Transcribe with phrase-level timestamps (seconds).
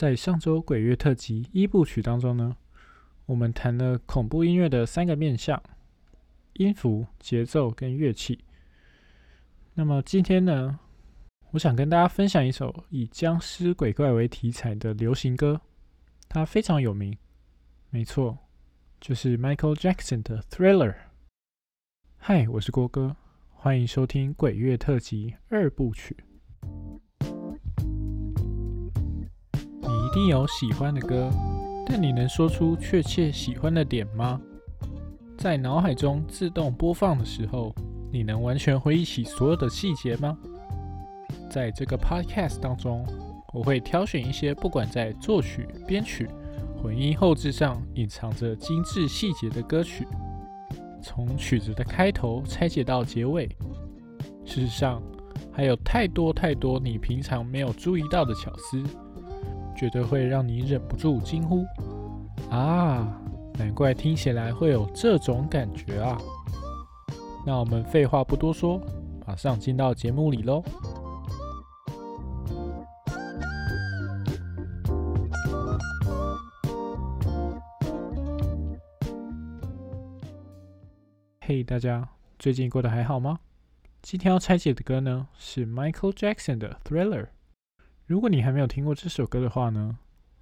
[0.00, 2.56] 在上周鬼月特辑一部曲当中呢，
[3.26, 5.62] 我们谈了恐怖音乐的三个面向：
[6.54, 8.42] 音符、节奏跟乐器。
[9.74, 10.80] 那么今天呢，
[11.50, 15.60] 我想跟大家分享一首以僵尸鬼怪为题材的流行歌，
[16.30, 17.14] 它非常有名，
[17.90, 18.38] 没错，
[19.02, 20.92] 就是 Michael Jackson 的《Thriller》。
[22.16, 23.14] 嗨，我是郭哥，
[23.50, 26.16] 欢迎收听鬼月特辑二部曲。
[30.12, 31.30] 定有喜欢的歌，
[31.86, 34.40] 但你能说出确切喜欢的点吗？
[35.38, 37.74] 在脑海中自动播放的时候，
[38.12, 40.36] 你能完全回忆起所有的细节吗？
[41.48, 43.06] 在这个 podcast 当中，
[43.52, 46.28] 我会挑选一些不管在作曲、编曲、
[46.82, 50.06] 混音后置上隐藏着精致细节的歌曲。
[51.02, 53.48] 从曲子的开头拆解到结尾，
[54.44, 55.02] 事实上
[55.50, 58.82] 还有太多太多你平常没有注意到的巧思，
[59.80, 61.64] 绝对会让你忍不住惊呼
[62.52, 63.18] ：“啊，
[63.54, 66.18] 难怪听起来会有这种感觉啊！”
[67.46, 68.78] 那我们废话不多说，
[69.26, 70.62] 马上进到节目里喽。
[81.40, 82.06] 嘿，大家
[82.38, 83.38] 最近过得还好吗？
[84.02, 87.24] 今天要拆解的歌呢是 Michael Jackson 的《Thriller》。
[88.10, 89.96] 如果你还没有听过这首歌的话呢，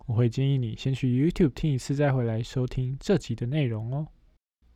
[0.06, 4.08] 我会建议你先去 YouTube 听一次，再回来收听这集的内容哦。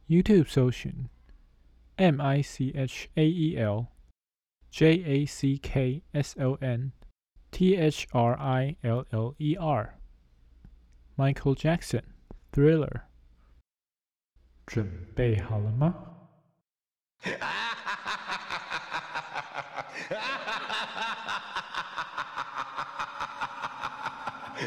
[0.09, 1.09] YouTube 搜寻
[1.97, 3.87] M I C H A E L
[4.71, 6.93] J A C K S O N
[7.51, 9.99] T H R I L L E R
[11.17, 12.03] Michael Jackson
[12.53, 12.91] 《Thriller》。
[14.67, 15.95] 准备好了吗？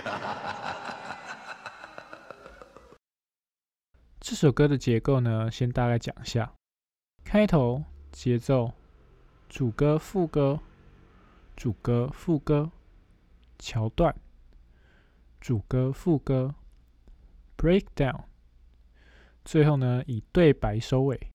[4.19, 6.51] 这首歌的结构呢，先大概讲一下：
[7.23, 8.73] 开头、节奏、
[9.47, 10.59] 主歌、副歌、
[11.55, 12.71] 主歌、副歌、
[13.59, 14.15] 桥段、
[15.39, 16.55] 主歌、副歌、
[17.55, 18.23] breakdown，
[19.43, 21.29] 最后呢以对白收尾。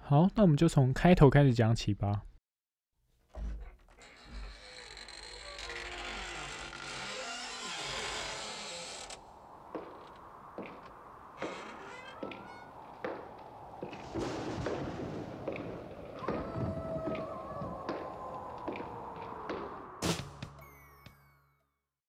[0.00, 2.24] 好，那我们就从开头开始讲起吧。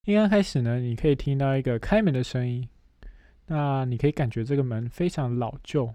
[0.05, 2.69] 一刚开始呢，你可以听到一个开门的声音，
[3.47, 5.91] 那你可以感觉这个门非常老旧。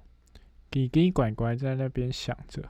[0.68, 2.68] 叽叽拐拐在那边响着。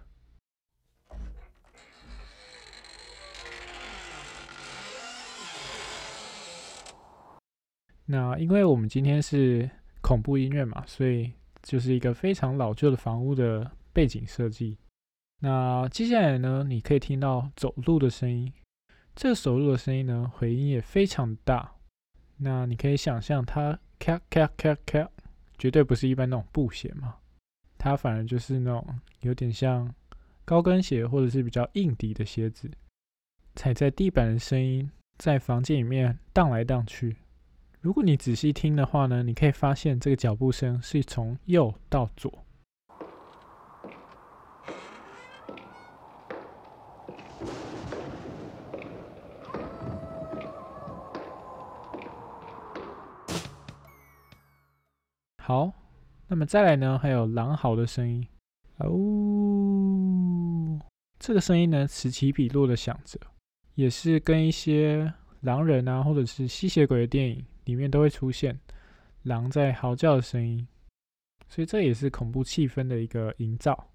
[8.05, 9.71] 那因为我们今天是
[10.03, 14.77] 恐怖音乐嘛，所以就是一个非常老旧的房屋的背景设计。
[15.39, 18.53] 那接下来呢，你可以听到走路的声音。
[19.21, 21.75] 这个走路的声音呢，回音也非常大。
[22.39, 25.07] 那你可以想象它咔咔咔咔，
[25.59, 27.17] 绝对不是一般那种布鞋嘛。
[27.77, 29.95] 它反而就是那种有点像
[30.47, 32.71] 高跟鞋，或者是比较硬底的鞋子，
[33.57, 37.19] 踩在地板的声音在房间里面荡来荡去。
[37.83, 42.47] 如果你仔细听的话呢，你可以发现这个脚步声是从右到左。
[55.50, 55.72] 好。
[56.28, 58.25] 那么再来呢，还有狼嚎的声音，
[58.77, 60.78] 哦，
[61.19, 63.19] 这个声音呢此起彼落的响着，
[63.75, 68.56] 也是跟一些狼人啊，或者是吸血鬼的电影里面都会出现
[69.25, 70.65] 狼在嚎叫的声音，
[71.49, 73.89] 所以这也是恐怖气氛的一个营造。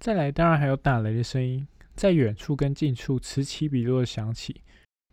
[0.00, 1.64] 再来，当然还有打雷的声音，
[1.94, 4.62] 在远处跟近处此起彼落的响起。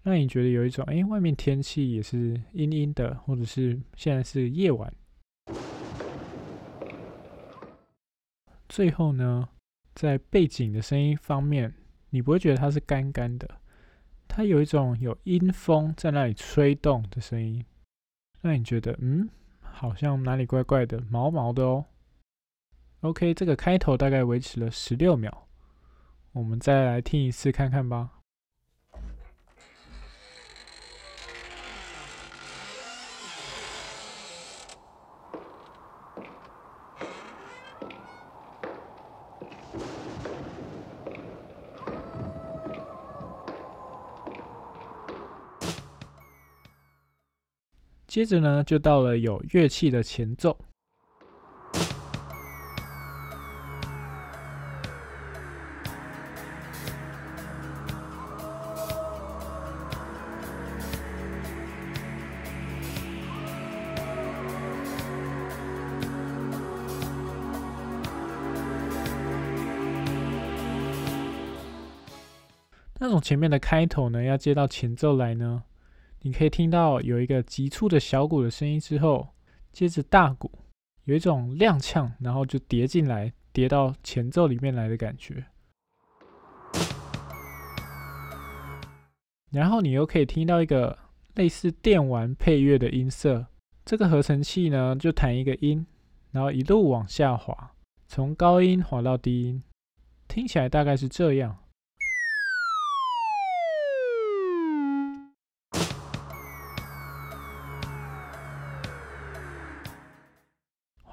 [0.03, 4.93] 让你觉得有一种，哎，外面天气也是阴阴的，或者是现在是夜晚。
[8.67, 9.47] 最后呢，
[9.95, 11.73] 在背景的声音方面，
[12.09, 13.49] 你不会觉得它是干干的，
[14.27, 17.63] 它有一种有阴风在那里吹动的声音，
[18.41, 19.29] 让你觉得，嗯，
[19.61, 21.85] 好像哪里怪怪的，毛毛的哦。
[23.01, 25.47] OK，这个开头大概维持了十六秒，
[26.33, 28.22] 我们再来听一次看看吧。
[48.13, 50.55] 接着呢，就到了有乐器的前奏。
[72.99, 75.63] 那种前面的开头呢，要接到前奏来呢，
[76.25, 79.27] 你可以听到有一个急促的小鼓的声音之后，
[79.73, 80.49] 接着大鼓，
[81.03, 85.43] 有一种踉跄，然后就叠进来，叠到前奏里面来的感觉。
[89.51, 90.97] 然后你又可以听到一个
[91.35, 93.45] 类似电玩配乐的音色，
[93.83, 95.85] 这个合成器呢就弹一个音，
[96.31, 97.73] 然后一路往下滑，
[98.07, 99.61] 从高音滑到低音，
[100.29, 101.57] 听起来大概是这样。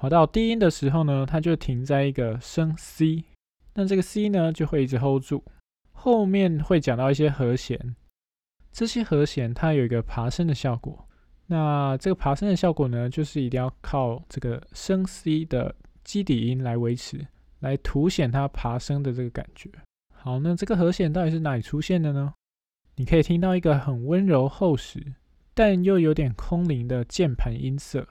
[0.01, 3.23] 滑到低音的时候呢，它就停在一个升 C，
[3.75, 5.43] 那这个 C 呢就会一直 hold 住。
[5.91, 7.95] 后面会讲到一些和弦，
[8.71, 11.07] 这些和弦它有一个爬升的效果。
[11.45, 17.23] 那这个爬升的效果呢，就是一定要靠这个升 C 的基底音来维持，
[17.59, 19.69] 来凸显它爬升的这个感觉。
[20.15, 22.33] 好，那这个和弦到底是哪里出现的呢？
[22.95, 25.13] 你可以听到一个很温柔厚实，
[25.53, 28.07] 但又有点空灵的键盘音色。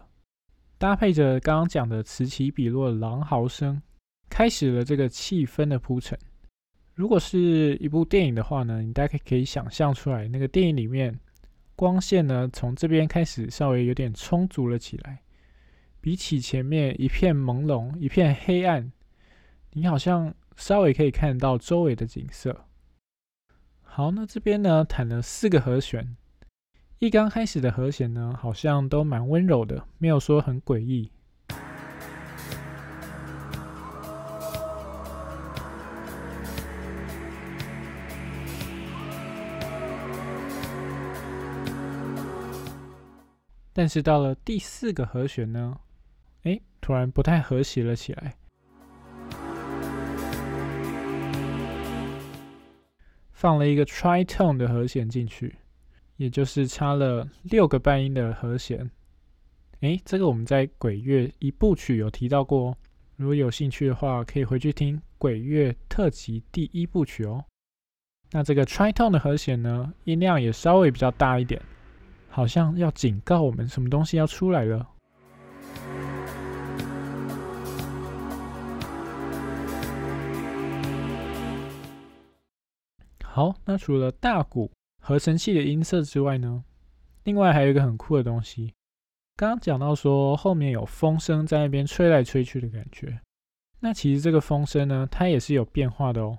[0.80, 3.82] 搭配着刚刚讲的此起彼落狼嚎声，
[4.30, 6.18] 开始了这个气氛的铺陈。
[6.94, 11.20] 如果是一部电影的话呢，你大概可以想象出来，那个电影里面
[11.76, 15.20] 光线呢从这边开始稍微有点充足了起来，
[16.00, 18.90] 比起前面一片朦胧、一片黑暗，
[19.72, 22.58] 你好像稍微可以看到周围的景色。
[23.82, 26.16] 好，那这边呢弹了四个和弦。
[27.00, 31.10] 一刚开始的和弦呢，好像都蛮温柔的，没有说很诡异。
[43.72, 45.74] 但是到了第四个和弦呢，
[46.42, 48.36] 哎，突然不太和谐了起来，
[53.32, 55.59] 放了一个 tritone 的和弦进去。
[56.20, 58.90] 也就是差了六个半音的和弦，
[59.80, 62.76] 诶，这个我们在鬼月一部曲有提到过哦，
[63.16, 67.42] 如果有兴趣的话，可以回去听鬼月特辑第一部曲哦。
[68.32, 71.58] 那这个 tritone 的和弦呢，音量也稍微比较大一点，
[72.28, 74.86] 好像要警告我们什么东西要出来了。
[83.24, 84.70] 好，那除了大鼓。
[85.00, 86.62] 合成器的音色之外呢，
[87.24, 88.74] 另外还有一个很酷的东西。
[89.36, 93.20] 刚刚讲到说后面有风声在那边吹来吹去的感觉，
[93.80, 96.38] 那其实这个风声呢，它也是有变化的哦。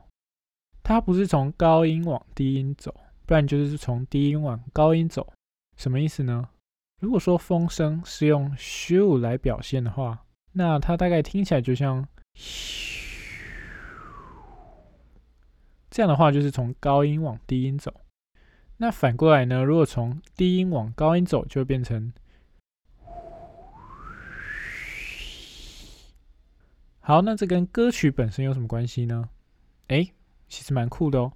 [0.83, 2.93] 它不是从高音往低音走，
[3.25, 5.33] 不然就是从低音往高音走。
[5.77, 6.49] 什么意思呢？
[6.99, 12.07] 如果说风声是用 “shoo” 来表现的话，那它大概听起来就像
[15.89, 17.91] 这样的话，就是从高音往低音走。
[18.81, 19.63] 那反过来呢？
[19.63, 22.11] 如果从低音往高音走，就会变成。
[26.99, 29.29] 好，那这跟歌曲本身有什么关系呢？
[29.89, 30.07] 哎，
[30.47, 31.31] 其实蛮酷的哦。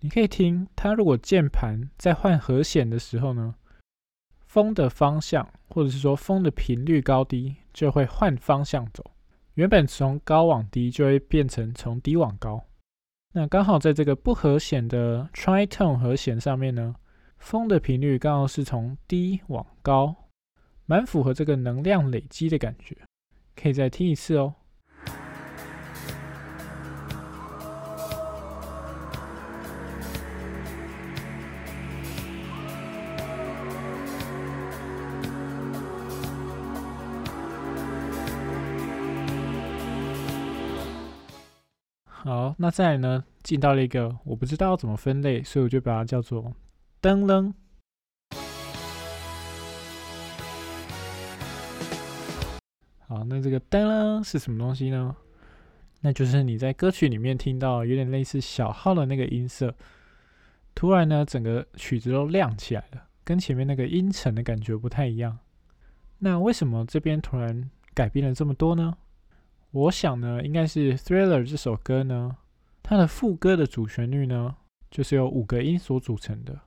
[0.00, 3.54] 你可以听它，如果键盘在换和弦的时候呢，
[4.44, 9.12] 风的方向或者是说风的频率高低就会换方向走。
[9.54, 12.62] 原本从高往低，就会变成从低往高。
[13.34, 16.94] 那刚好在这个不和弦的 tritone 和弦上面呢，
[17.38, 20.14] 风的频率刚好是从低往高，
[20.84, 22.96] 蛮符合这个能量累积的感觉。
[23.56, 24.54] 可以再听一次哦。
[42.58, 43.24] 那再来呢？
[43.42, 46.54] 进到了一个我不知道怎么分类，所以我就把它叫做
[47.00, 47.52] 噔楞。
[53.06, 55.14] 好，那这个噔楞是什么东西呢？
[56.00, 59.74] 那就是你在歌曲里面听到有点类似小号的那个音色，
[60.74, 65.38] 突然呢，整个曲子都亮起来了，跟前面那个阴沉的感觉不太一样。
[66.18, 68.96] 那为什么这边突然改变了这么多呢？
[69.72, 72.36] 我想呢，应该是《Thriller》这首歌呢，
[72.92, 74.54] 它的副歌的主旋律呢，
[74.90, 76.60] 就是由五个音所组成的。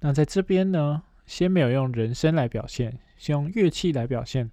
[0.00, 4.50] 那在这边呢，先没有用人声来表现，先用乐器来表现，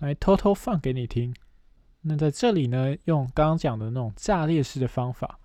[0.00, 1.34] 来偷偷放给你听。
[2.02, 5.40] 那在这里呢，用刚刚讲的那种炸裂式的方法，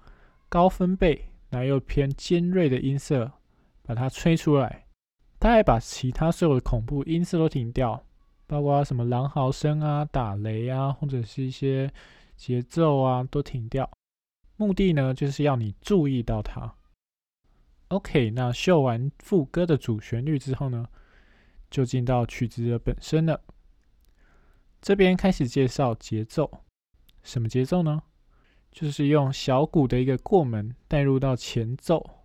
[0.50, 3.32] 高分贝，然后又偏尖锐的音色，
[3.84, 4.85] 把它吹出来。
[5.40, 8.04] 他还把其他所有的恐怖音色都停掉，
[8.48, 11.92] 包括什么狼嚎声啊、打雷啊，或者是一些
[12.36, 13.90] 节奏啊，都停掉。
[14.58, 16.76] 目的呢，就是要你注意到它。
[17.90, 20.88] OK，那秀完副歌的主旋律之后呢，
[21.70, 23.42] 就进到曲子的本身了。
[24.82, 26.64] 这边开始介绍节奏，
[27.22, 28.02] 什么节奏呢？
[28.72, 32.25] 就是用小鼓的一个过门带入到前奏。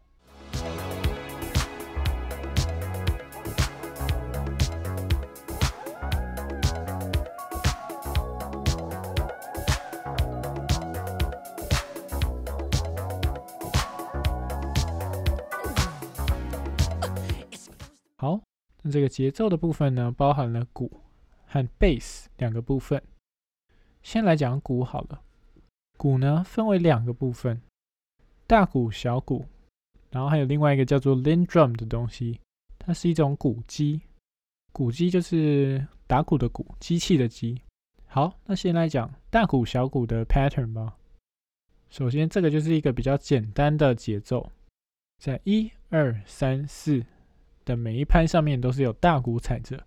[18.91, 20.91] 这个节奏的部分呢，包含了鼓。
[21.53, 23.03] 和 bass 两个部分，
[24.03, 25.21] 先来讲鼓好了。
[25.99, 27.61] 鼓呢分为两个部分，
[28.47, 29.45] 大鼓、小鼓，
[30.13, 32.39] 然后还有另外一个叫做 lin drum 的东西，
[32.79, 34.01] 它是一种鼓机。
[34.71, 37.61] 鼓机就是打鼓的鼓，机器的机。
[38.07, 40.97] 好，那先来讲大鼓、小鼓的 pattern 吧。
[41.89, 44.49] 首先，这个就是一个比较简单的节奏，
[45.19, 47.05] 在一二三四
[47.64, 49.87] 的每一拍上面都是有大鼓踩着。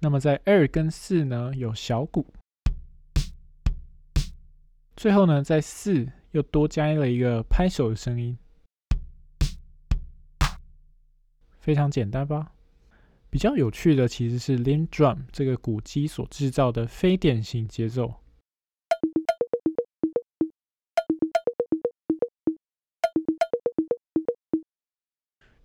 [0.00, 2.26] 那么在二跟四呢有小鼓，
[4.96, 8.36] 最后呢在四又多加了一个拍手的声音，
[11.60, 12.52] 非常简单吧？
[13.30, 18.12] 比较有趣的其实是 Lin Drum 这个鼓机所制造的非典型节奏。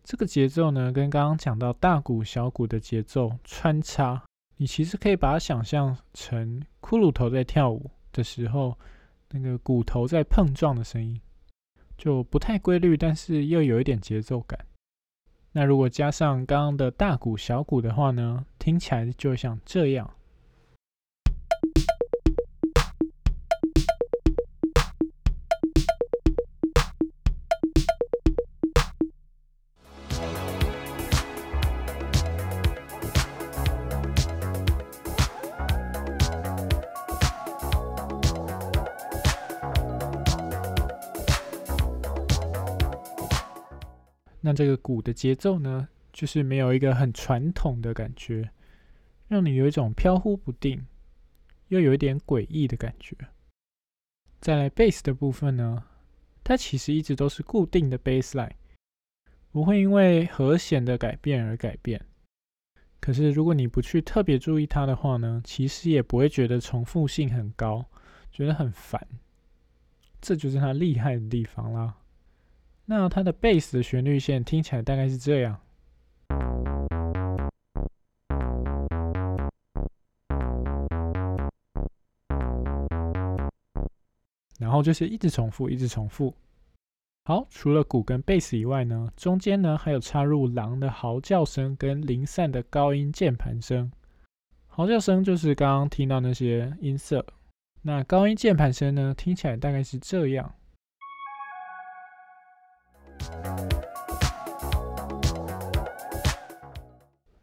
[0.07, 4.23] 这个节奏呢，跟刚刚讲到大鼓、小鼓的节奏穿插，
[4.55, 8.79] 你其实可以把它想象成骷髅头在跳舞的时候，
[9.31, 11.19] 那个骨头在碰撞的声音，
[11.97, 14.57] 就不太规律，但是又有一点节奏感。
[15.51, 20.09] 那如果加上刚刚的大鼓、小鼓的话呢，听起来就像这样。
[44.47, 48.49] 那这个鼓的节奏呢，就是没有一个很传统的感觉，
[49.27, 50.85] 让你有一种飘忽不定，
[51.67, 53.13] 又有一点诡异的感觉。
[54.39, 55.83] 再来贝斯的部分呢，
[56.45, 58.53] 它其实一直都是固定的 bass line，
[59.51, 62.05] 不会因为和弦的改变而改变。
[63.01, 67.85] 可是如果你不去特别注意它的话呢，其实也不会觉得重复性很高，
[68.31, 69.05] 觉得很烦。
[70.21, 71.97] 这就是它厉害的地方啦。
[72.89, 75.59] 那它的贝斯的旋律线听起来大概是这样，
[84.57, 86.33] 然后就是一直重复，一直重复。
[87.25, 93.91] 好，除了鼓跟贝斯以外呢，中间呢还有插入狼的嚎叫声跟零散的高音键盘声。
[94.65, 97.25] 嚎叫声就是刚刚听到那些音色，
[97.81, 100.55] 那高音键盘声呢听起来大概是这样。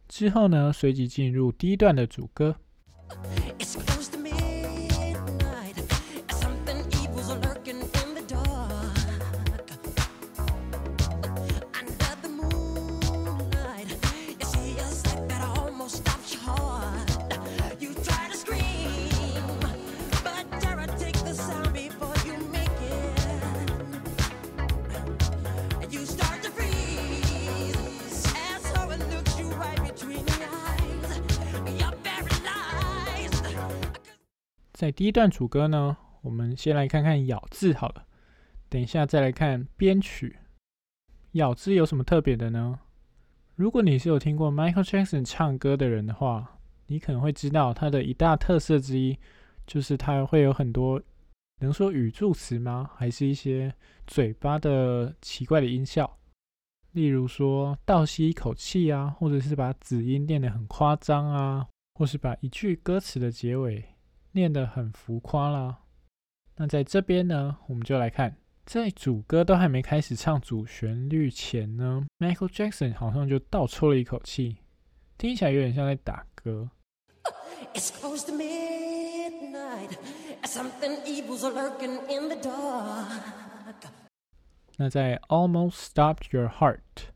[0.09, 2.55] 之后呢，随即进入第一段的主歌。
[34.85, 38.05] 在第一段主歌呢，我们先来看看咬字好了。
[38.69, 40.37] 等一下再来看编曲。
[41.33, 42.81] 咬字有什么特别的呢？
[43.55, 49.19] 如果你是有听过 Michael Jackson 唱歌的人的话，你可能会知道他的一大特色之一，
[49.67, 51.01] 就是他会有很多
[51.63, 52.91] 能说语助词吗？
[52.95, 53.75] 还是一些
[54.07, 56.19] 嘴巴的奇怪的音效，
[56.93, 63.83] 例如说倒吸一口气啊，或者是把子音念得很夸张啊，或是把一句歌词的结尾。
[64.35, 65.79] 念得很浮夸啦。
[66.57, 74.59] 那在这边呢，我们就来看在主歌都还没开始唱主旋律前呢，Michael Jackson 好像就倒抽了一口气，
[75.17, 76.71] 听起来有点像在打歌。
[77.73, 79.97] It's close to midnight.
[80.45, 83.91] Something evil's lurking in the dark.
[84.77, 87.11] 那在 Almost Stopped Your Heart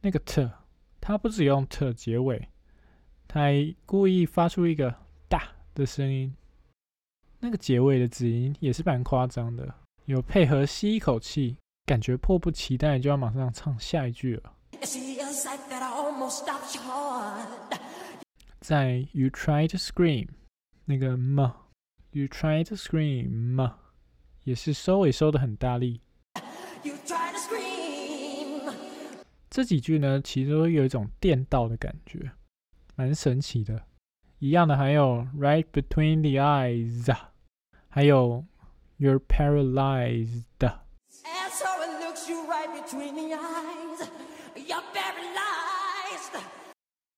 [0.00, 0.50] 那个 t，
[1.00, 2.48] 他不只用 t 结尾，
[3.28, 4.94] 他还故意发出一个
[5.28, 6.32] 大的声音，
[7.40, 14.54] 那个结尾的字音也是蛮夸张的，有配合吸一口气，感觉迫不及待就要马上唱下一句了。
[18.60, 20.28] 在 You try to scream
[20.84, 21.56] 那个嘛
[22.12, 23.78] ？You try to scream 嘛？
[24.44, 26.00] 也是收尾收的很大力。
[26.84, 28.72] You try to scream
[29.50, 32.30] 这几句呢，其实都有一种电到的感觉，
[32.94, 33.84] 蛮神奇的。
[34.43, 37.15] 一样的还有 Right Between the Eyes，
[37.89, 38.45] 还有
[38.97, 40.43] You're Paralyzed。
[40.59, 44.07] And so it looks you right between the eyes.
[44.55, 46.41] You're paralyzed.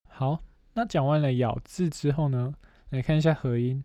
[0.07, 2.55] 好，那讲完了咬字之后呢，
[2.89, 3.83] 来看一下合音。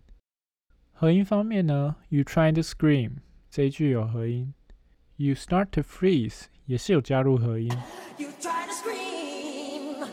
[0.92, 3.16] 合音方面呢，You try to scream
[3.50, 4.54] 这一句有合音，
[5.16, 7.70] You start to freeze 也是有加入合音。
[8.16, 10.08] You try to scream.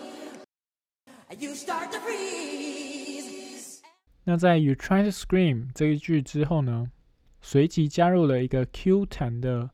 [1.40, 2.87] You start to freeze.
[4.31, 6.91] 那在 You try to scream 这一句之后呢，
[7.41, 9.71] 随即加入了一个 Q 弹的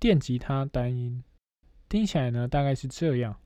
[0.00, 1.22] 电吉他单音，
[1.86, 3.36] 听起来呢大概是这样。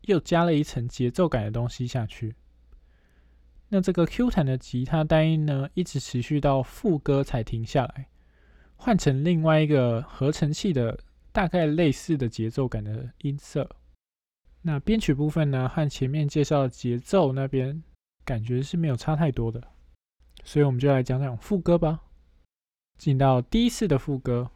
[0.00, 2.34] 又加了一层节奏感的东西下去。
[3.68, 8.06] 那这个 Q 弹的吉他单音呢，一直持续到副歌才停下来，
[8.76, 10.98] 换成另外一个合成器的
[11.32, 13.68] 大概类似的节奏感的音色。
[14.62, 17.82] 那编曲部分呢，和前面介绍的节奏那边
[18.24, 19.62] 感觉是没有差太多的，
[20.44, 22.00] 所以我们就来讲讲副歌吧。
[22.98, 24.50] 进到第一次的副歌，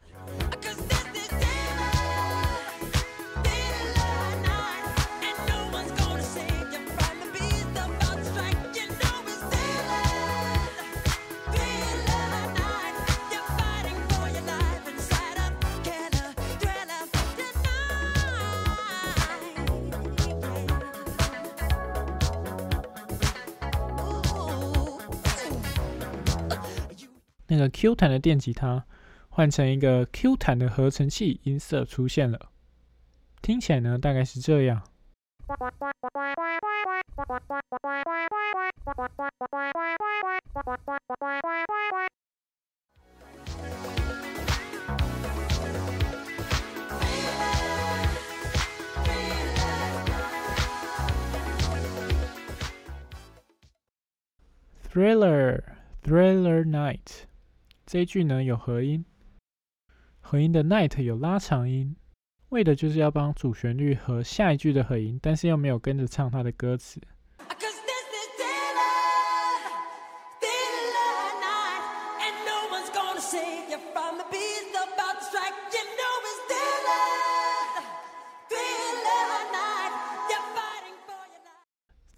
[27.61, 28.87] 个 Q 弹的电吉他
[29.29, 32.51] 换成一个 Q 弹的合成器音色出现了，
[33.43, 34.83] 听起来呢大概是这样。
[54.93, 55.63] Thriller,
[56.03, 57.29] Thriller Night
[57.93, 59.05] 这句呢有合音，
[60.21, 61.97] 合音的 night 有拉长音，
[62.51, 67.01] 为的就是要帮主旋律和下一句的合音，但是又没有跟着唱它的歌词。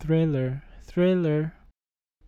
[0.01, 1.51] Thriller，Thriller，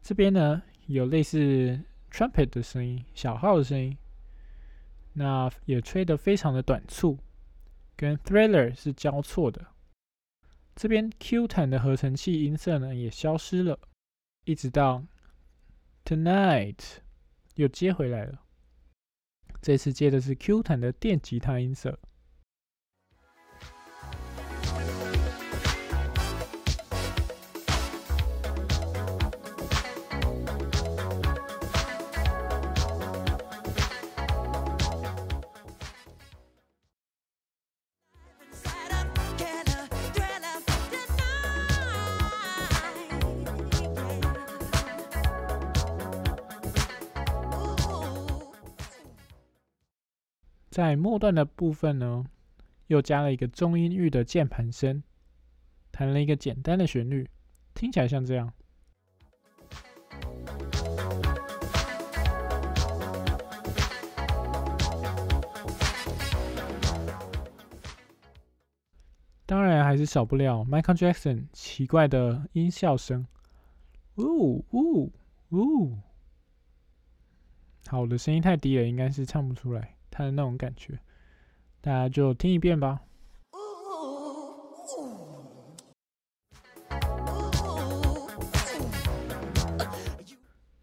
[0.01, 1.79] 这边呢有类似。
[2.15, 3.99] Trumpet 的声音，小号的声音，
[5.15, 7.19] 那也吹得非常的短促，
[7.97, 9.67] 跟 Thriller 是交错的。
[10.77, 13.81] 这边 Q 弹的合成器音色呢也消失了，
[14.45, 15.03] 一直到
[16.05, 16.79] Tonight
[17.57, 18.41] 又接回来了。
[19.61, 21.99] 这次接的是 Q 弹的电吉他音色。
[50.75, 52.25] 在末段的部分呢，
[52.89, 55.05] 又加了一个中音域的键盘声，
[55.93, 57.31] 弹了一个简单的旋律，
[57.75, 58.53] 听起来像这样。
[69.47, 73.25] 当然还是少不了 Michael Jackson 奇怪的音效声，
[74.17, 75.13] 呜呜
[75.51, 75.97] 呜。
[77.87, 80.97] 好，我的声音太低了，应该是唱不出来他的那种感觉。
[81.81, 83.01] 大家就听一遍吧。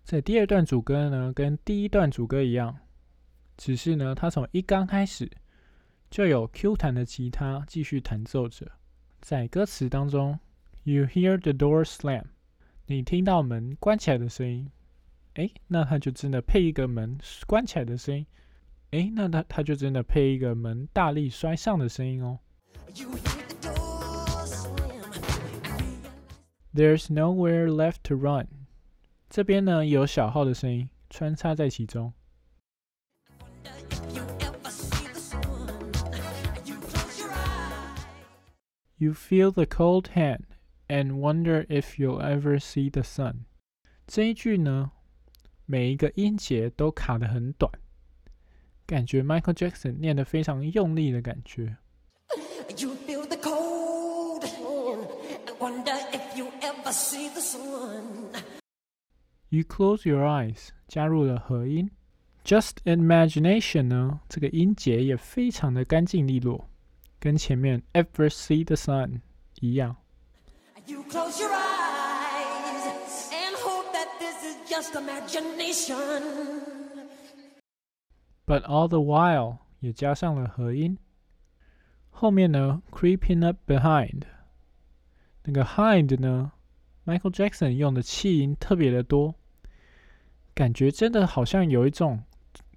[0.03, 2.77] 在第二段主歌呢，跟第一段主歌一样，
[3.55, 5.31] 只是呢，它从一刚开始
[6.09, 8.69] 就有 Q 弹的吉他继续弹奏着。
[9.21, 10.37] 在歌词当中
[10.83, 12.25] ，You hear the door slam，
[12.87, 14.69] 你听到门关起来的声音。
[15.35, 17.17] 诶，那它就真的配一个门
[17.47, 18.27] 关起来的声音。
[18.90, 22.38] 诶，那它它就真的配一个门大力摔上的声音哦。
[22.94, 25.12] You hear the door slam.
[26.72, 28.46] There's nowhere left to run。
[29.28, 32.12] 这边呢有小号的声音穿插在其中。
[33.64, 35.42] If you ever see the sun,
[36.64, 38.04] you close your eyes.
[38.98, 40.44] You feel the cold hand
[40.88, 43.44] and wonder if you'll ever see the sun。
[44.06, 44.92] 这一句呢，
[45.66, 47.70] 每一个音节都卡得很短，
[48.90, 51.76] 感觉 Michael Jackson 念得非常用力的感觉。
[52.78, 55.06] You feel the cold hand
[55.46, 58.02] and wonder if you ever see the sun.
[59.48, 61.90] You close your eyes 加入了合音。
[62.44, 66.68] Just imagination 呢，这个音节也非常的干净利落，
[67.18, 69.20] 跟前面 Ever see the sun
[69.60, 69.96] 一样。
[70.86, 76.22] You close your eyes and hope that this is just imagination.
[78.51, 80.97] But all the while 也加上了合音。
[82.09, 84.23] 后面呢，creeping up behind，
[85.43, 86.51] 那个 hind 呢
[87.05, 89.35] ，Michael Jackson 用的气音特别的多，
[90.53, 92.25] 感觉真的好像有一种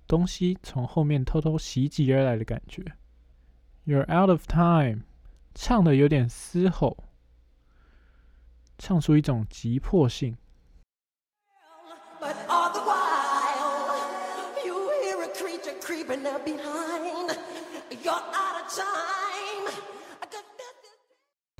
[0.06, 2.92] 东西从后面偷偷袭击而来的感觉。
[3.84, 5.00] You're out of time，
[5.56, 7.02] 唱的有点嘶吼，
[8.78, 10.36] 唱出一种急迫性。
[16.24, 17.36] They're behind.
[18.02, 19.70] You're out of time.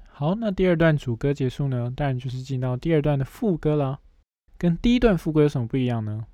[0.08, 3.98] 好，那第二段主歌结束呢，当然就是进到第二段的副歌啦。
[4.56, 6.26] 跟第一段副歌有什么不一样呢？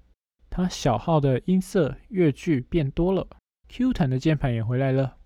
[0.48, 3.26] 它小号的音色乐句变多了
[3.68, 5.16] ，Q 弹的键盘也回来了。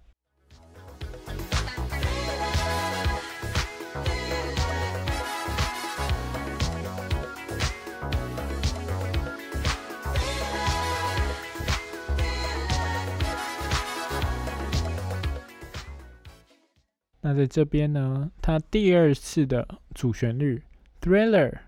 [17.26, 20.62] 那在这边呢它第二次的主旋律
[21.00, 21.60] thriller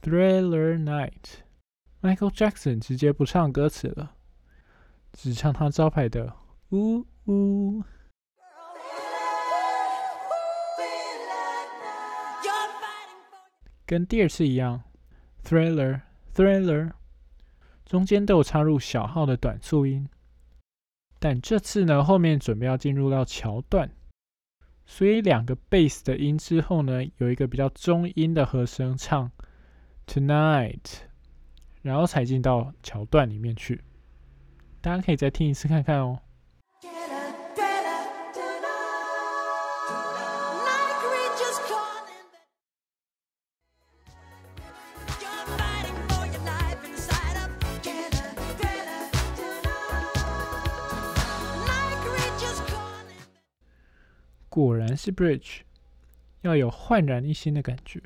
[0.00, 1.42] thriller night
[2.00, 4.14] michael jackson 直接不唱歌词了
[5.12, 6.32] 只唱他招牌的
[6.70, 7.82] 呜呜
[13.84, 14.84] 跟第二次一样
[15.44, 16.00] thriller
[16.34, 16.92] thriller
[17.84, 20.08] 中间都有插入小号的短促音
[21.18, 23.90] 但这次呢后面准备要进入到桥段
[24.84, 29.30] 所以两个 bass 的音之后呢，有一个比较中音的和声唱
[30.06, 30.98] Tonight，
[31.82, 33.80] 然后才进到桥段里面去。
[34.80, 36.18] 大家可以再听一次看看哦。
[54.52, 55.60] 果然是 bridge，
[56.42, 58.02] 要有焕然一新的感觉。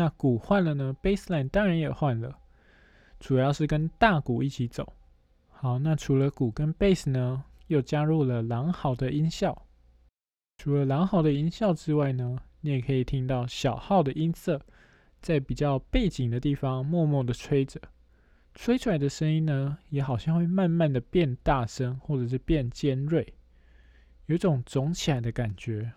[0.00, 2.38] 那鼓换了呢，bassline 当然也换了，
[3.18, 4.94] 主要是跟大鼓一起走。
[5.50, 9.66] 好，那除了鼓跟 bass 呢，又加入了狼嚎的音效。
[10.56, 14.58] 除了狼嚎的音效之外呢，你也可以听到小号的音色
[15.20, 17.78] 在比较背景的地方默默的吹着，
[18.54, 23.34] 吹出来的声音呢，也好像会慢慢的变大声，或者是变尖锐，
[24.24, 25.92] 有种肿起来的感觉。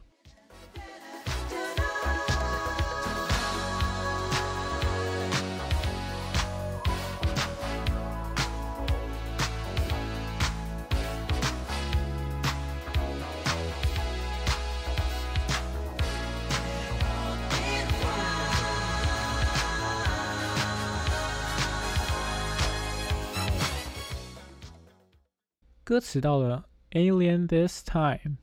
[25.94, 28.38] 歌词到了 Alien this time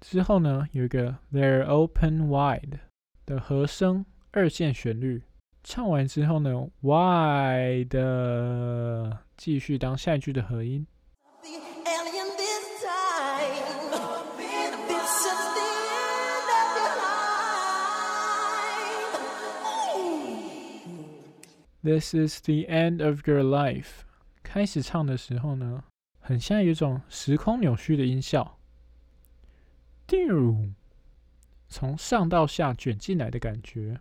[0.00, 2.78] 之后呢，有一个 They're open wide
[3.26, 5.22] 的和声二线旋律，
[5.62, 7.90] 唱完之后呢，Wide
[9.36, 10.86] 继续当下一句的和音。
[21.82, 23.88] This is the end of your life。
[24.42, 25.84] 开始唱的时候呢，
[26.26, 28.58] 很像有一种时空扭曲的音效，
[31.68, 34.00] 从上到下卷进来的感觉，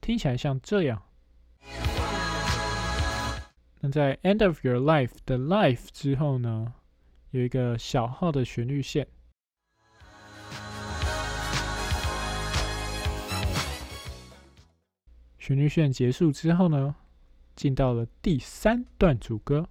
[0.00, 1.02] 听起来像这样。
[3.80, 6.72] 那在 end of your life 的 life 之后呢，
[7.32, 9.08] 有一个小号的旋律线。
[15.36, 16.94] 旋律线结束之后呢，
[17.56, 19.68] 进到了第三段主歌。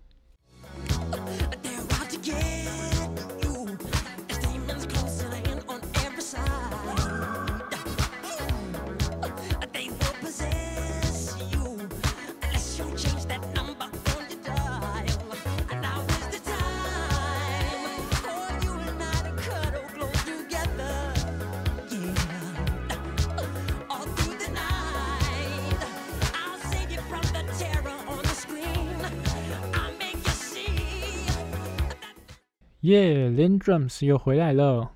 [32.87, 34.93] 耶 lindrums 又回来了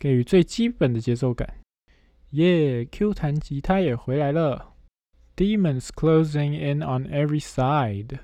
[0.00, 1.60] 给予最基本的节奏感。
[2.30, 4.74] 耶 q 弹吉他也回来了。
[5.36, 8.18] Demons closing in on every side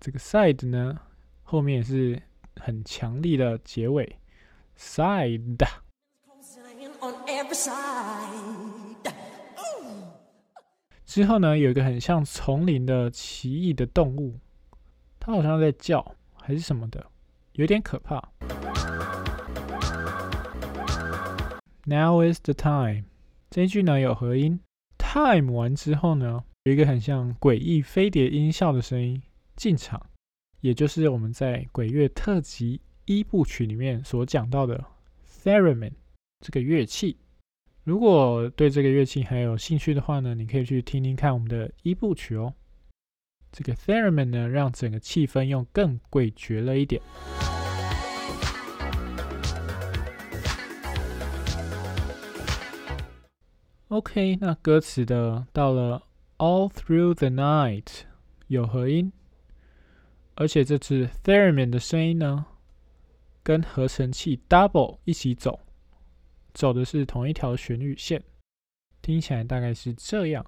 [0.00, 1.00] 这个 side 呢
[1.42, 2.22] 后面也是
[2.56, 4.16] 很强力的结尾。
[4.78, 5.68] Side
[11.04, 14.40] 之后呢有一个很像丛林的奇异的动物
[15.20, 17.11] 它好像在叫还是什么的
[17.54, 18.32] 有点可怕。
[21.84, 23.04] Now is the time，
[23.50, 24.60] 这一句呢有合音
[24.98, 29.20] ，time 完之后呢，有一个很像诡异飞碟音效的声音
[29.56, 30.00] 进场，
[30.60, 34.84] 也就是我们在鬼乐特辑一部曲里面所讲到的
[35.42, 35.92] theremin
[36.40, 37.16] 这个乐器。
[37.82, 42.54] 如果对这个乐器还有兴趣的话呢，你可以去听听看我们的一部曲哦。
[43.52, 47.02] 这个 theremin 呢，让整个气氛又更诡谲了一点。
[53.88, 56.02] OK，那歌词的到了
[56.38, 58.04] All through the night
[58.46, 59.12] 有合音，
[60.34, 62.46] 而且这次 theremin 的声音呢，
[63.42, 65.60] 跟合成器 double 一起走。
[66.54, 68.22] 走的是同一条旋律线，
[69.02, 70.46] 听起来大概是这样。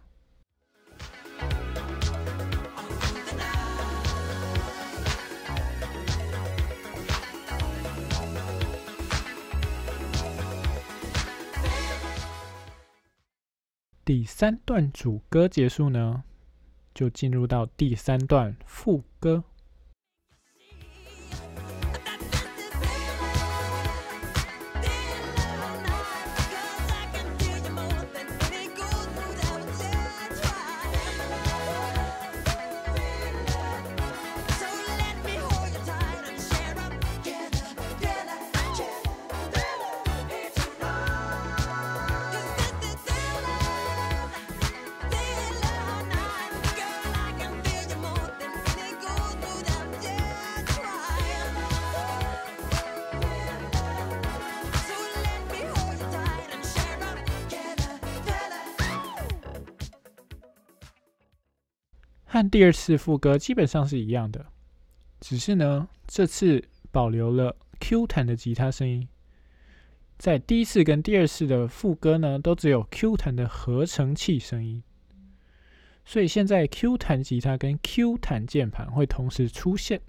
[14.04, 16.24] 第三段主歌结束呢，
[16.94, 19.44] 就进入到第三段副歌。
[62.34, 64.44] 和第二次副歌基本上是一样的，
[65.20, 69.06] 只是呢，这次保留了 Q 弹的吉他声音。
[70.18, 74.82] 在第一次跟第二次的副歌呢，都只有 Q 弹的合成器声音，
[76.04, 80.00] 所以现在 Q 弹吉他跟 Q 弹键盘会同时出现。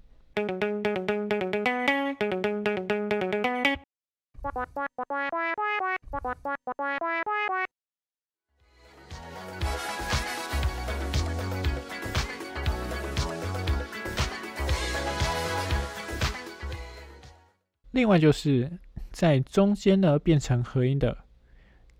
[17.95, 18.69] 另外就是
[19.13, 21.17] 在中间呢变成合音的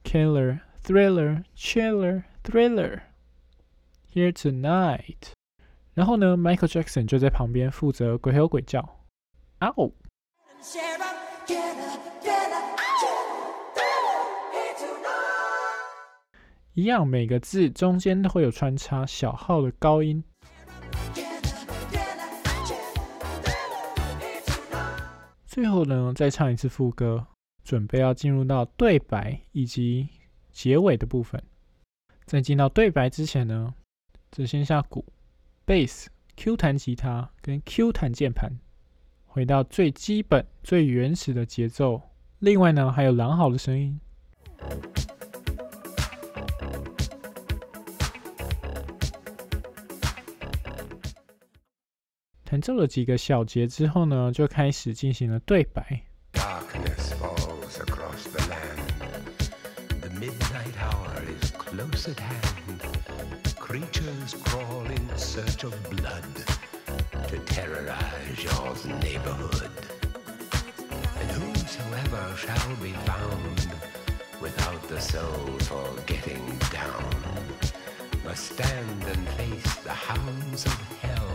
[0.03, 2.99] killer thriller chiller thriller
[4.13, 5.31] here tonight，
[5.93, 8.81] 然后呢，Michael Jackson 就在旁边负责鬼吼鬼叫，
[9.59, 9.89] 啊哦，
[16.73, 20.21] 一样每个字中间都会有穿插小号的高音。
[25.55, 27.25] 最后呢，再唱一次副歌，
[27.63, 30.05] 准备要进入到对白以及
[30.51, 31.41] 结尾的部分。
[32.25, 33.73] 在进到对白之前呢，
[34.31, 35.05] 只剩下鼓、
[35.65, 38.51] bass、Q 弹吉他跟 Q 弹键盘，
[39.23, 42.01] 回到最基本、最原始的节奏。
[42.39, 43.97] 另外呢，还有狼嚎的声音。
[52.55, 56.01] 弹奏了几个小节之后呢，就开始进行了对白。
[56.31, 59.99] Darkness falls across the land.
[59.99, 62.79] The midnight hour is close at hand.
[63.59, 66.23] Creatures crawl in search of blood
[67.27, 69.75] to terrorize your neighborhood.
[71.19, 73.67] And whosoever shall be found
[74.39, 77.03] without the soul for getting down
[78.23, 81.34] must stand and face the hounds of hell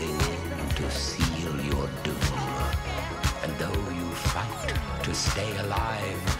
[0.00, 0.18] in
[0.76, 2.16] to seal your doom.
[3.42, 6.33] And though you fight to stay alive,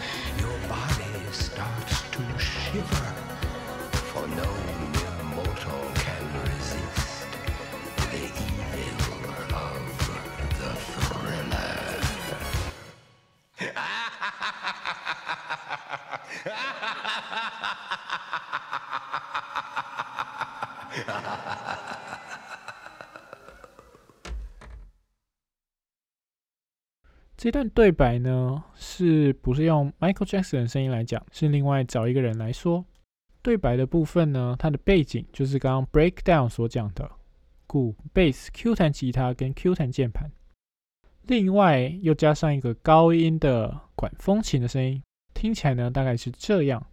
[27.45, 31.23] 这段对白呢，是不是用 Michael Jackson 的声音来讲？
[31.31, 32.83] 是另外找一个人来说。
[33.43, 37.07] 对白的部分呢，它的背景就是刚刚 breakdown 所讲的
[37.67, 40.27] 鼓、bass、Q 弹吉他跟 Q 弹键盘，
[41.27, 44.99] 另外又加上一个高音的管风琴的声音，
[45.35, 46.83] 听起来呢大概是这样。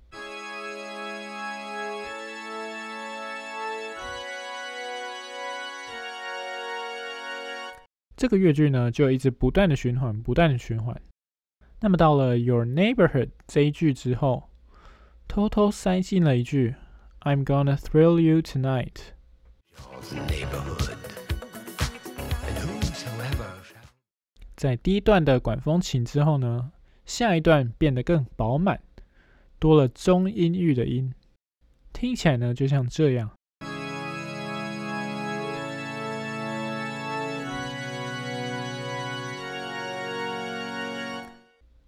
[8.23, 10.97] 这个乐句呢，就一直不断的循环，不断的循环。
[11.81, 14.49] 那么到了 your neighborhood 这一句之后，
[15.27, 16.77] 偷偷塞进了一句
[17.23, 18.95] ，i'm gonna thrill you tonight。
[24.55, 26.71] 在第一段的管风琴之后呢，
[27.05, 28.81] 下一段变得更饱满，
[29.59, 31.13] 多了中音域的音，
[31.93, 33.33] 听起来呢，就像这样。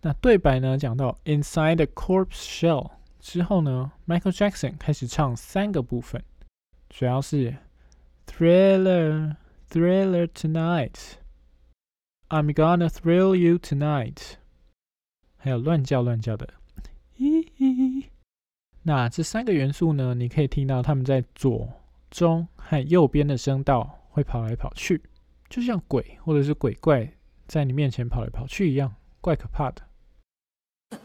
[0.05, 2.91] 那对白呢讲到 Inside the corpse shell
[3.21, 6.23] 之后呢，Michael Jackson 开始唱三个部分，
[6.91, 7.57] 主要是
[8.27, 9.37] Thriller
[9.71, 11.15] Thriller Tonight。
[12.29, 14.35] I'm gonna thrill you tonight，
[15.39, 16.53] 还有乱叫乱叫的，
[17.17, 18.05] 咦咦。
[18.83, 21.67] 那这三个元素呢，你可以听到他们在左、
[22.11, 25.01] 中和右边的声道会跑来跑去，
[25.49, 27.11] 就像鬼或者是鬼怪
[27.47, 29.83] 在你面前跑来跑去一样，怪可怕的。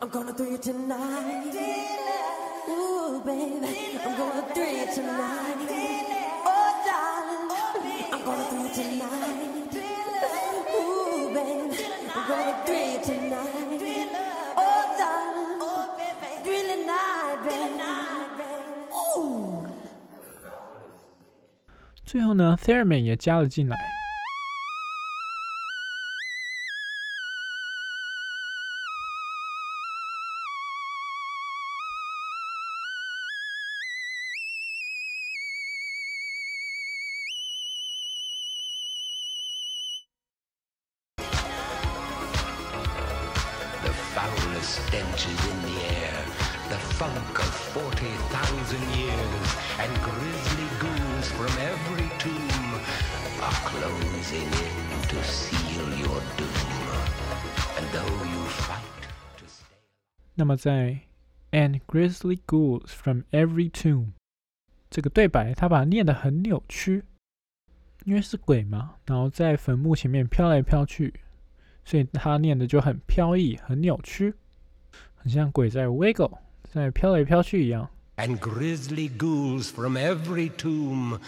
[0.00, 1.54] I'm gonna do it tonight.
[2.68, 5.57] Ooh, baby, I'm gonna do it tonight.
[6.44, 7.48] Oh, darling,
[8.12, 9.74] I'm gonna do it tonight.
[10.74, 13.80] Ooh, baby, I'm gonna do it tonight.
[14.57, 15.59] Oh, darling,
[16.44, 17.80] thrilling night, baby.
[19.16, 19.66] Ooh.
[22.04, 23.88] 最后呢，Theremin 也加了进来。
[60.50, 61.02] 么在
[61.52, 64.14] And grisly ghouls from every tomb
[64.89, 67.04] 这个对白，他把它念得很扭曲，
[68.06, 71.14] 因为是鬼嘛，然后在坟墓前面飘来飘去，
[71.86, 74.34] 所以他念的就很飘逸、很扭曲，
[75.16, 77.88] 很像鬼在 wiggle，在飘来飘去一样。
[78.18, 81.20] and grisly ghouls from every tomb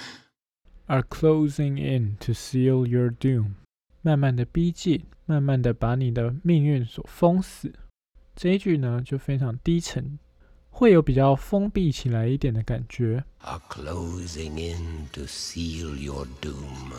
[0.88, 3.54] Are closing in to seal your doom。
[4.02, 7.72] 慢慢的逼近，慢慢的把你的命运所封死。
[8.36, 10.18] 这一句呢就非常低沉，
[10.70, 13.24] 会有比较封闭起来一点的感觉。
[13.40, 16.94] are closing in to seal your doom.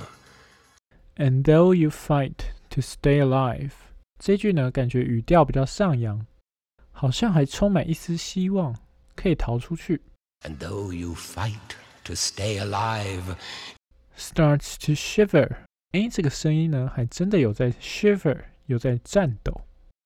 [1.16, 2.36] And though you fight
[2.70, 3.72] to stay alive，
[4.18, 6.26] 这句呢感觉语调比较上扬，
[6.90, 8.76] 好像还充满一丝希望
[9.14, 10.00] 可以逃出去。
[10.42, 11.58] And though you fight
[12.04, 13.36] to stay alive,
[14.16, 15.50] Starts to shiver，
[15.92, 19.62] 哎，这个声音呢还真的有在 shiver，有在颤抖。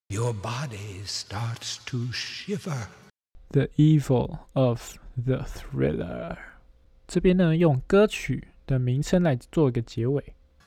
[0.09, 2.88] Your body starts to shiver.
[3.50, 6.36] The evil of the thriller，
[7.09, 10.22] 这边呢用歌曲的名称来做一个结尾。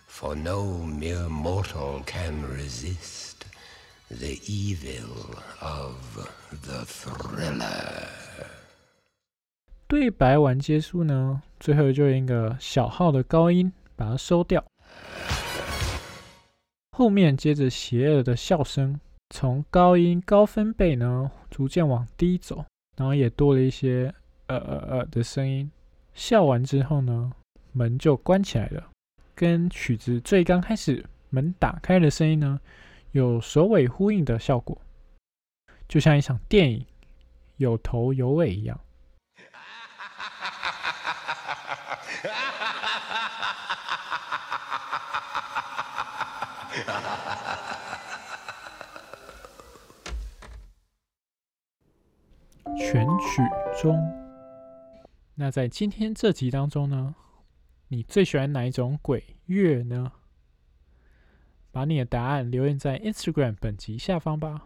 [0.10, 3.36] For no mere mortal can resist
[4.10, 5.96] the evil of
[6.64, 8.08] the thriller.
[9.88, 14.64] 对白完结束呢，最后就用一个小号的高音把它收掉，
[16.92, 19.00] 后面接着邪恶的笑声，
[19.30, 22.66] 从高音高分贝呢逐渐往低走，
[22.98, 24.14] 然后也多了一些
[24.48, 25.70] 呃呃呃的声音。
[26.16, 27.32] 笑完之后呢，
[27.72, 28.90] 门就关起来了，
[29.36, 32.60] 跟曲子最刚开始门打开的声音呢
[33.12, 34.82] 有首尾呼应的效果，
[35.88, 36.84] 就像一场电影
[37.58, 38.80] 有头有尾一样。
[52.92, 53.44] 全曲
[53.80, 53.96] 中。
[55.36, 57.14] 那在今天这集当中呢，
[57.90, 60.12] 你最喜欢哪一种鬼乐呢？
[61.72, 64.64] 把你的答案留言在 Instagram 本集下方吧。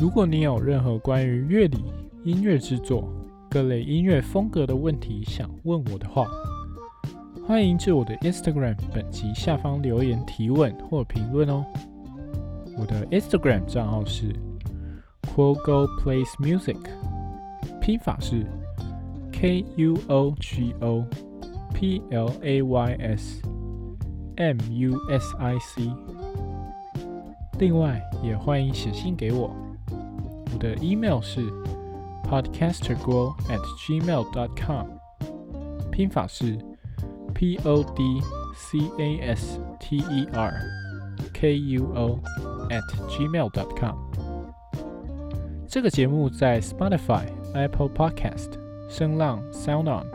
[0.00, 3.12] 如果你有任何关于乐理、音乐制作、
[3.50, 6.24] 各类音乐风格的问题想问我的话，
[7.44, 11.66] 欢迎至我的 Instagram 本集下方留言提问或评论哦。
[12.78, 14.32] 我的 Instagram 账号是
[15.34, 16.78] Quogo Plays Music，
[17.80, 18.46] 拼法是
[19.32, 21.04] K U O G O
[21.74, 23.42] P L A Y S
[24.36, 25.90] M U S I C。
[27.58, 29.50] 另外，也欢迎写信给我，
[30.52, 31.40] 我的 email 是
[32.30, 34.86] podcasterguo at Gmail dot com，
[35.90, 36.56] 拼法是
[37.34, 38.20] P O D
[38.54, 40.54] C A S T E R
[41.32, 42.18] K U O
[42.70, 43.96] at gmail.com。
[45.68, 47.24] 这个节目在 Spotify、
[47.54, 48.50] Apple Podcast、
[48.88, 50.06] 声浪、Sound On、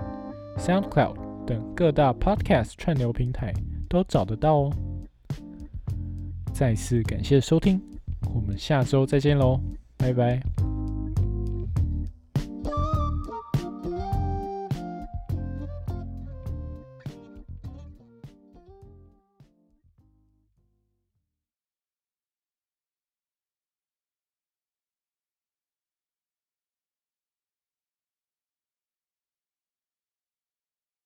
[0.57, 3.53] SoundCloud 等各大 Podcast 串流平台
[3.89, 4.74] 都找得到哦。
[6.53, 7.82] 再次感谢收听，
[8.34, 9.59] 我们下周再见喽，
[9.97, 10.47] 拜拜。